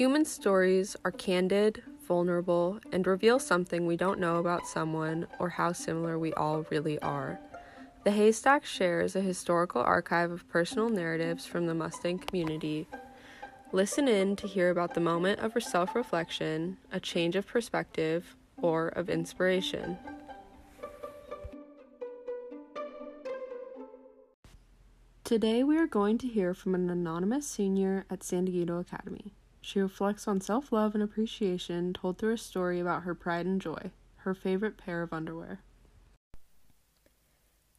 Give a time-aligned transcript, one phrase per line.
[0.00, 5.72] Human stories are candid, vulnerable, and reveal something we don't know about someone or how
[5.72, 7.38] similar we all really are.
[8.04, 12.88] The Haystack shares a historical archive of personal narratives from the Mustang community.
[13.72, 18.88] Listen in to hear about the moment of self reflection, a change of perspective, or
[18.88, 19.98] of inspiration.
[25.24, 29.34] Today, we are going to hear from an anonymous senior at San Diego Academy.
[29.60, 33.60] She reflects on self love and appreciation told through a story about her pride and
[33.60, 35.60] joy, her favorite pair of underwear.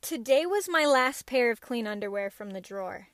[0.00, 3.08] Today was my last pair of clean underwear from the drawer.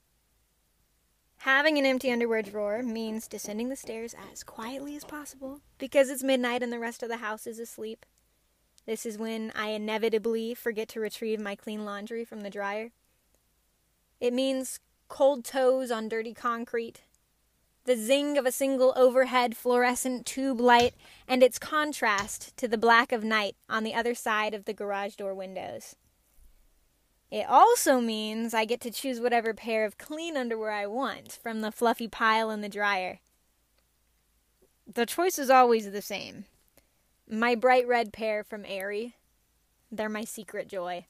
[1.38, 6.22] Having an empty underwear drawer means descending the stairs as quietly as possible because it's
[6.22, 8.04] midnight and the rest of the house is asleep.
[8.84, 12.90] This is when I inevitably forget to retrieve my clean laundry from the dryer.
[14.20, 17.02] It means cold toes on dirty concrete,
[17.84, 20.94] the zing of a single overhead fluorescent tube light,
[21.26, 25.14] and its contrast to the black of night on the other side of the garage
[25.14, 25.96] door windows.
[27.30, 31.60] It also means I get to choose whatever pair of clean underwear I want from
[31.60, 33.20] the fluffy pile in the dryer.
[34.92, 36.46] The choice is always the same.
[37.28, 39.14] My bright red pair from Aerie.
[39.92, 41.06] They're my secret joy.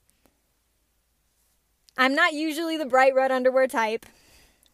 [1.96, 4.04] I'm not usually the bright red underwear type.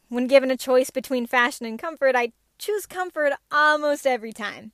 [0.08, 4.72] When given a choice between fashion and comfort, I choose comfort almost every time.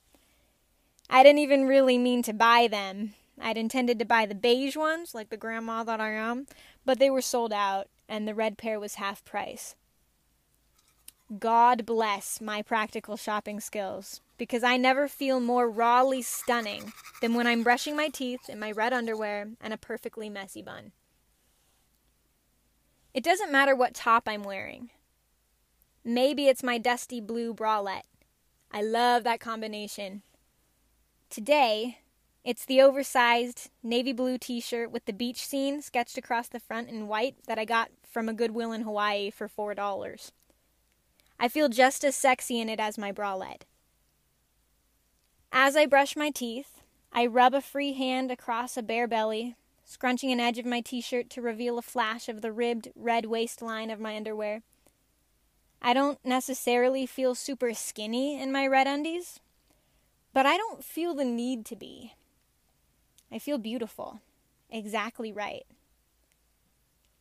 [1.09, 3.15] I didn't even really mean to buy them.
[3.41, 6.47] I'd intended to buy the beige ones, like the grandma that I am,
[6.85, 9.75] but they were sold out, and the red pair was half price.
[11.39, 17.47] God bless my practical shopping skills, because I never feel more rawly stunning than when
[17.47, 20.93] I'm brushing my teeth in my red underwear and a perfectly messy bun.
[23.15, 24.91] It doesn't matter what top I'm wearing.
[26.05, 28.03] Maybe it's my dusty blue bralette.
[28.73, 30.23] I love that combination.
[31.31, 31.99] Today,
[32.45, 36.89] it's the oversized navy blue t shirt with the beach scene sketched across the front
[36.89, 40.33] in white that I got from a Goodwill in Hawaii for $4.
[41.39, 43.63] I feel just as sexy in it as my bralette.
[45.53, 46.83] As I brush my teeth,
[47.13, 51.01] I rub a free hand across a bare belly scrunching an edge of my t
[51.01, 54.63] shirt to reveal a flash of the ribbed red waistline of my underwear.
[55.85, 59.41] I don't necessarily feel super skinny in my red undies,
[60.33, 62.15] but I don't feel the need to be.
[63.33, 64.21] I feel beautiful,
[64.71, 65.65] exactly right.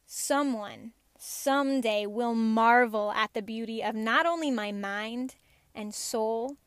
[0.05, 5.35] Someone, someday, will marvel at the beauty of not only my mind
[5.73, 6.57] and soul,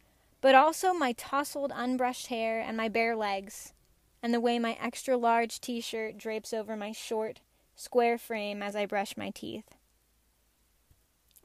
[0.40, 3.72] but also my tousled, unbrushed hair and my bare legs
[4.20, 7.40] and the way my extra large t shirt drapes over my short,
[7.76, 9.76] square frame as I brush my teeth.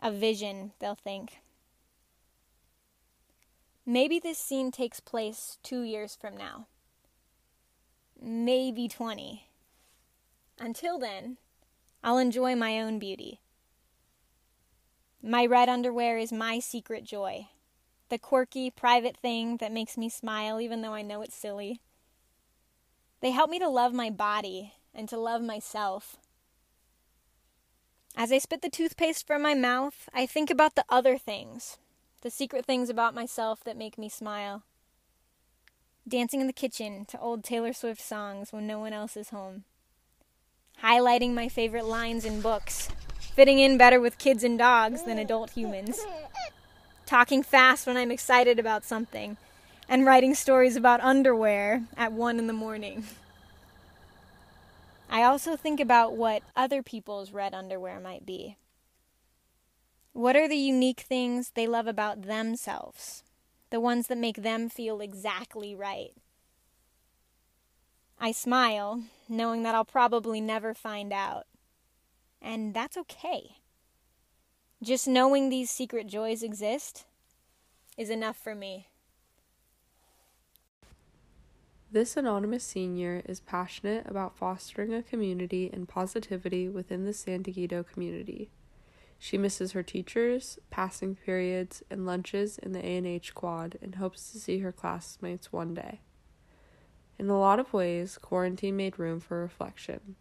[0.01, 1.39] A vision, they'll think.
[3.85, 6.67] Maybe this scene takes place two years from now.
[8.21, 9.47] Maybe 20.
[10.59, 11.37] Until then,
[12.03, 13.41] I'll enjoy my own beauty.
[15.21, 17.49] My red underwear is my secret joy,
[18.07, 21.81] the quirky, private thing that makes me smile even though I know it's silly.
[23.21, 26.17] They help me to love my body and to love myself.
[28.19, 31.77] As I spit the toothpaste from my mouth, I think about the other things,
[32.19, 34.63] the secret things about myself that make me smile.
[36.05, 39.63] Dancing in the kitchen to old Taylor Swift songs when no one else is home.
[40.83, 42.89] Highlighting my favorite lines in books,
[43.21, 46.05] fitting in better with kids and dogs than adult humans.
[47.05, 49.37] Talking fast when I'm excited about something
[49.87, 53.05] and writing stories about underwear at one in the morning.
[55.09, 58.57] I also think about what other people's red underwear might be.
[60.13, 63.23] What are the unique things they love about themselves?
[63.71, 66.11] The ones that make them feel exactly right.
[68.19, 71.45] I smile, knowing that I'll probably never find out.
[72.41, 73.55] And that's okay.
[74.83, 77.05] Just knowing these secret joys exist
[77.97, 78.88] is enough for me.
[81.91, 87.81] This anonymous senior is passionate about fostering a community and positivity within the San Diego
[87.81, 88.51] community.
[89.17, 94.39] She misses her teachers, passing periods, and lunches in the A&H quad and hopes to
[94.39, 96.01] see her classmates one day.
[97.17, 100.15] In a lot of ways, quarantine made room for reflection.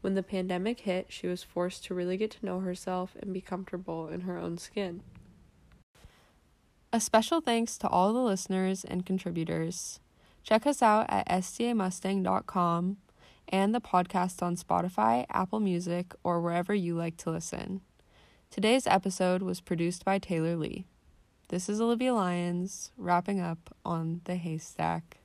[0.00, 3.42] When the pandemic hit, she was forced to really get to know herself and be
[3.42, 5.02] comfortable in her own skin.
[6.90, 10.00] A special thanks to all the listeners and contributors.
[10.46, 12.98] Check us out at sdamustang.com
[13.48, 17.80] and the podcast on Spotify, Apple Music, or wherever you like to listen.
[18.48, 20.86] Today's episode was produced by Taylor Lee.
[21.48, 25.18] This is Olivia Lyons wrapping up on the haystack.